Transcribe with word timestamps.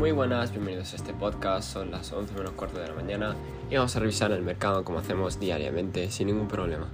Muy 0.00 0.12
buenas, 0.12 0.50
bienvenidos 0.50 0.94
a 0.94 0.96
este 0.96 1.12
podcast. 1.12 1.74
Son 1.74 1.90
las 1.90 2.10
11 2.10 2.32
menos 2.32 2.52
cuarto 2.52 2.80
de 2.80 2.88
la 2.88 2.94
mañana 2.94 3.36
y 3.70 3.76
vamos 3.76 3.94
a 3.94 4.00
revisar 4.00 4.32
el 4.32 4.40
mercado 4.40 4.82
como 4.82 4.98
hacemos 4.98 5.38
diariamente, 5.38 6.10
sin 6.10 6.28
ningún 6.28 6.48
problema. 6.48 6.88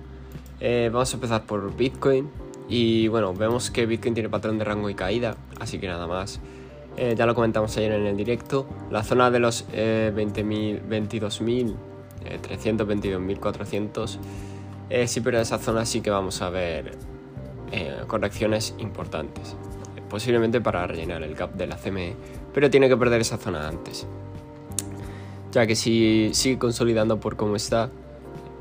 Eh, 0.58 0.90
vamos 0.92 1.12
a 1.12 1.14
empezar 1.14 1.46
por 1.46 1.76
Bitcoin 1.76 2.28
y 2.68 3.06
bueno, 3.06 3.32
vemos 3.32 3.70
que 3.70 3.86
Bitcoin 3.86 4.14
tiene 4.14 4.28
patrón 4.28 4.58
de 4.58 4.64
rango 4.64 4.90
y 4.90 4.96
caída, 4.96 5.36
así 5.60 5.78
que 5.78 5.86
nada 5.86 6.08
más. 6.08 6.40
Eh, 6.96 7.14
ya 7.16 7.26
lo 7.26 7.36
comentamos 7.36 7.76
ayer 7.76 7.92
en 7.92 8.06
el 8.06 8.16
directo. 8.16 8.66
La 8.90 9.04
zona 9.04 9.30
de 9.30 9.38
los 9.38 9.66
eh, 9.72 10.12
20.000, 10.12 10.88
22.000, 10.88 11.76
eh, 12.24 12.40
22.400. 12.42 14.18
Eh, 14.90 15.06
si 15.06 15.20
pierde 15.20 15.42
esa 15.42 15.58
zona 15.58 15.86
sí 15.86 16.00
que 16.00 16.10
vamos 16.10 16.42
a 16.42 16.50
ver 16.50 16.98
eh, 17.70 17.98
correcciones 18.08 18.74
importantes. 18.78 19.54
Posiblemente 20.08 20.60
para 20.60 20.86
rellenar 20.86 21.22
el 21.22 21.34
gap 21.34 21.54
de 21.54 21.66
la 21.66 21.76
CME, 21.76 22.14
pero 22.54 22.70
tiene 22.70 22.88
que 22.88 22.96
perder 22.96 23.20
esa 23.20 23.38
zona 23.38 23.68
antes. 23.68 24.06
Ya 25.52 25.66
que 25.66 25.74
si 25.74 26.30
sigue 26.32 26.58
consolidando 26.58 27.18
por 27.18 27.36
cómo 27.36 27.56
está, 27.56 27.90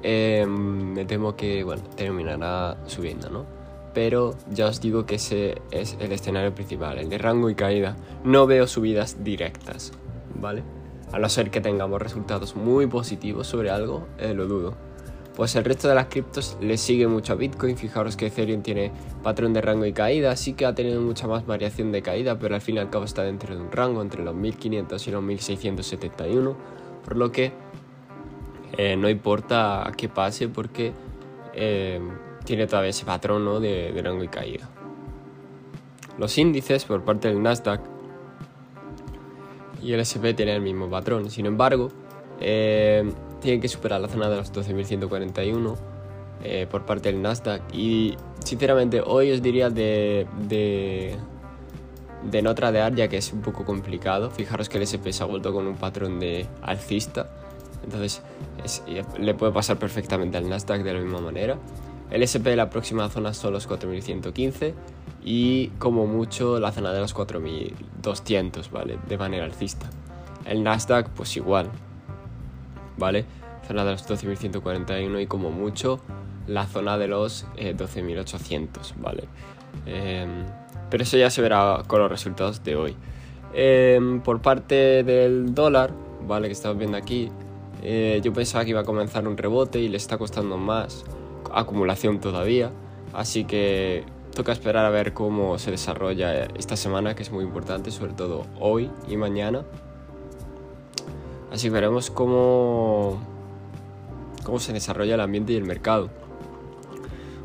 eh, 0.03 0.45
me 0.47 1.05
temo 1.05 1.35
que 1.35 1.63
bueno, 1.63 1.81
terminará 1.95 2.77
subiendo, 2.85 3.29
¿no? 3.29 3.45
Pero 3.93 4.35
ya 4.51 4.67
os 4.67 4.81
digo 4.81 5.05
que 5.05 5.15
ese 5.15 5.61
es 5.71 5.97
el 5.99 6.11
escenario 6.11 6.53
principal, 6.53 6.97
el 6.97 7.09
de 7.09 7.17
rango 7.17 7.49
y 7.49 7.55
caída. 7.55 7.95
No 8.23 8.45
veo 8.45 8.67
subidas 8.67 9.23
directas, 9.23 9.93
¿vale? 10.39 10.63
A 11.11 11.19
no 11.19 11.29
ser 11.29 11.49
que 11.49 11.61
tengamos 11.61 12.01
resultados 12.01 12.55
muy 12.55 12.87
positivos 12.87 13.47
sobre 13.47 13.69
algo, 13.69 14.07
eh, 14.17 14.33
lo 14.33 14.47
dudo. 14.47 14.84
Pues 15.35 15.53
el 15.57 15.65
resto 15.65 15.89
de 15.89 15.95
las 15.95 16.05
criptos 16.05 16.57
le 16.61 16.77
sigue 16.77 17.07
mucho 17.07 17.33
a 17.33 17.35
Bitcoin. 17.35 17.77
Fijaros 17.77 18.15
que 18.15 18.27
Ethereum 18.27 18.61
tiene 18.61 18.91
patrón 19.21 19.51
de 19.53 19.61
rango 19.61 19.85
y 19.85 19.91
caída, 19.91 20.35
sí 20.37 20.53
que 20.53 20.65
ha 20.65 20.73
tenido 20.73 21.01
mucha 21.01 21.27
más 21.27 21.45
variación 21.45 21.91
de 21.91 22.01
caída, 22.01 22.39
pero 22.39 22.55
al 22.55 22.61
fin 22.61 22.75
y 22.75 22.79
al 22.79 22.89
cabo 22.89 23.03
está 23.03 23.23
dentro 23.23 23.53
de 23.53 23.61
un 23.61 23.71
rango 23.71 24.01
entre 24.01 24.23
los 24.23 24.33
1500 24.33 25.07
y 25.07 25.11
los 25.11 25.23
1671, 25.23 26.55
por 27.03 27.17
lo 27.17 27.31
que 27.33 27.51
eh, 28.77 28.95
no 28.95 29.09
importa 29.09 29.91
qué 29.97 30.07
pase 30.07 30.47
porque 30.47 30.93
eh, 31.53 31.99
tiene 32.45 32.65
todavía 32.67 32.91
ese 32.91 33.05
patrón 33.05 33.43
¿no? 33.43 33.59
de, 33.59 33.91
de 33.91 34.01
rango 34.01 34.23
y 34.23 34.29
caída. 34.29 34.69
Los 36.17 36.37
índices 36.37 36.85
por 36.85 37.03
parte 37.03 37.27
del 37.27 37.43
Nasdaq 37.43 37.81
y 39.81 39.91
el 39.91 39.99
SP 39.99 40.31
tienen 40.33 40.55
el 40.55 40.61
mismo 40.61 40.89
patrón, 40.89 41.29
sin 41.29 41.45
embargo, 41.45 41.91
eh, 42.39 43.11
tienen 43.45 43.61
que 43.61 43.69
superar 43.69 44.01
la 44.01 44.09
zona 44.09 44.29
de 44.29 44.35
los 44.35 44.51
12.141 44.51 45.75
eh, 46.43 46.67
por 46.69 46.85
parte 46.85 47.11
del 47.11 47.21
Nasdaq. 47.21 47.61
Y 47.73 48.15
sinceramente, 48.43 49.01
hoy 49.01 49.31
os 49.31 49.41
diría 49.41 49.69
de, 49.69 50.27
de, 50.47 51.15
de 52.29 52.41
no 52.41 52.53
tradear, 52.53 52.93
ya 52.93 53.07
que 53.07 53.17
es 53.17 53.31
un 53.31 53.41
poco 53.41 53.63
complicado. 53.63 54.29
Fijaros 54.29 54.67
que 54.67 54.77
el 54.77 54.83
SP 54.83 55.13
se 55.13 55.23
ha 55.23 55.25
vuelto 55.25 55.53
con 55.53 55.65
un 55.65 55.75
patrón 55.75 56.19
de 56.19 56.45
alcista, 56.61 57.29
entonces 57.83 58.21
es, 58.63 58.83
le 59.17 59.33
puede 59.33 59.51
pasar 59.53 59.77
perfectamente 59.77 60.37
al 60.37 60.49
Nasdaq 60.49 60.83
de 60.83 60.93
la 60.93 60.99
misma 60.99 61.21
manera. 61.21 61.57
El 62.11 62.21
SP, 62.21 62.55
la 62.55 62.69
próxima 62.69 63.09
zona 63.09 63.33
son 63.33 63.53
los 63.53 63.65
4115 63.65 64.73
y 65.23 65.69
como 65.79 66.05
mucho 66.05 66.59
la 66.59 66.71
zona 66.71 66.91
de 66.93 66.99
los 66.99 67.13
4200, 67.13 68.71
¿vale? 68.71 68.99
De 69.07 69.17
manera 69.17 69.45
alcista. 69.45 69.89
El 70.45 70.63
Nasdaq, 70.63 71.09
pues 71.09 71.35
igual, 71.37 71.71
¿vale? 72.97 73.25
Zona 73.67 73.83
de 73.83 73.91
los 73.91 74.07
12.141 74.07 75.21
y 75.21 75.27
como 75.27 75.51
mucho 75.51 75.99
la 76.47 76.65
zona 76.67 76.97
de 76.97 77.07
los 77.07 77.47
eh, 77.57 77.75
12.800, 77.75 78.93
¿vale? 78.97 79.23
Eh, 79.85 80.27
pero 80.89 81.03
eso 81.03 81.17
ya 81.17 81.29
se 81.29 81.41
verá 81.41 81.83
con 81.87 81.99
los 81.99 82.09
resultados 82.09 82.63
de 82.63 82.75
hoy. 82.75 82.95
Eh, 83.53 84.19
por 84.23 84.41
parte 84.41 85.03
del 85.03 85.53
dólar, 85.53 85.91
¿vale? 86.27 86.47
Que 86.47 86.53
estamos 86.53 86.77
viendo 86.77 86.97
aquí, 86.97 87.31
eh, 87.87 88.19
yo 88.23 88.33
pensaba 88.33 88.63
que 88.63 88.71
iba 88.71 88.81
a 88.81 88.83
comenzar 88.83 89.27
un 89.27 89.37
rebote 89.37 89.79
y 89.79 89.87
le 89.89 89.97
está 89.97 90.17
costando 90.17 90.57
más 90.57 91.05
acumulación 91.53 92.19
todavía, 92.19 92.71
así 93.13 93.45
que 93.45 94.03
toca 94.33 94.51
esperar 94.51 94.85
a 94.85 94.89
ver 94.89 95.13
cómo 95.13 95.57
se 95.57 95.71
desarrolla 95.71 96.47
esta 96.57 96.75
semana, 96.75 97.15
que 97.15 97.23
es 97.23 97.31
muy 97.31 97.43
importante, 97.43 97.91
sobre 97.91 98.13
todo 98.13 98.45
hoy 98.59 98.89
y 99.07 99.17
mañana. 99.17 99.63
Así 101.55 101.69
veremos 101.69 102.11
cómo, 102.11 103.17
cómo 104.43 104.59
se 104.59 104.73
desarrolla 104.73 105.15
el 105.15 105.21
ambiente 105.21 105.53
y 105.53 105.55
el 105.55 105.63
mercado. 105.63 106.09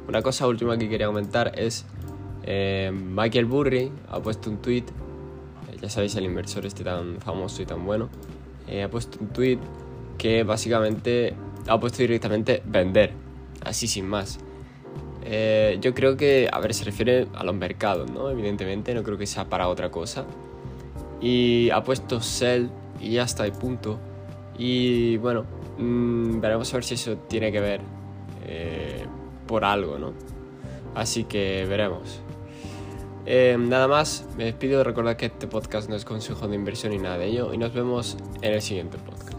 Una 0.09 0.21
cosa 0.21 0.49
última 0.49 0.77
que 0.77 0.89
quería 0.89 1.07
comentar 1.07 1.53
es 1.57 1.87
eh, 2.43 2.91
Michael 2.93 3.45
Burry 3.45 3.93
ha 4.09 4.19
puesto 4.19 4.51
un 4.51 4.57
tweet, 4.57 4.83
eh, 4.83 5.77
ya 5.81 5.89
sabéis 5.89 6.17
el 6.17 6.25
inversor 6.25 6.67
este 6.67 6.83
tan 6.83 7.21
famoso 7.21 7.63
y 7.63 7.67
tan 7.67 7.87
bueno, 7.87 8.09
eh, 8.67 8.83
ha 8.83 8.91
puesto 8.91 9.17
un 9.21 9.29
tweet 9.29 9.61
que 10.19 10.43
básicamente 10.43 11.37
ha 11.69 11.79
puesto 11.79 11.99
directamente 11.99 12.65
vender, 12.67 13.13
así 13.65 13.87
sin 13.87 14.09
más. 14.09 14.41
Eh, 15.23 15.79
yo 15.81 15.95
creo 15.95 16.17
que, 16.17 16.49
a 16.53 16.59
ver, 16.59 16.75
se 16.75 16.83
refiere 16.83 17.29
a 17.33 17.45
los 17.45 17.55
mercados, 17.55 18.11
¿no? 18.11 18.29
Evidentemente, 18.29 18.93
no 18.93 19.05
creo 19.05 19.17
que 19.17 19.29
sea 19.29 19.49
para 19.49 19.69
otra 19.69 19.93
cosa. 19.93 20.25
Y 21.21 21.71
ha 21.71 21.85
puesto 21.85 22.21
sell 22.21 22.71
y 23.01 23.13
ya 23.13 23.25
está, 23.25 23.47
y 23.47 23.51
punto. 23.51 23.99
Y 24.59 25.17
bueno, 25.19 25.45
mmm, 25.79 26.41
veremos 26.41 26.73
a 26.73 26.77
ver 26.77 26.85
si 26.85 26.95
eso 26.95 27.17
tiene 27.29 27.51
que 27.51 27.61
ver 27.61 27.81
eh, 28.47 29.05
por 29.47 29.65
algo, 29.65 29.99
¿no? 29.99 30.13
Así 30.95 31.25
que 31.25 31.67
veremos. 31.69 32.21
Eh, 33.27 33.57
nada 33.59 33.87
más, 33.87 34.27
me 34.37 34.45
despido. 34.45 34.83
Recordad 34.83 35.17
que 35.17 35.27
este 35.27 35.47
podcast 35.47 35.89
no 35.89 35.97
es 35.97 36.05
consejo 36.05 36.49
de 36.49 36.57
inversión 36.57 36.93
ni 36.93 36.99
nada 36.99 37.19
de 37.19 37.27
ello. 37.27 37.55
Y 37.55 37.59
nos 37.59 37.73
vemos 37.73 38.17
en 38.43 38.53
el 38.53 38.63
siguiente 38.63 38.99
podcast. 38.99 39.30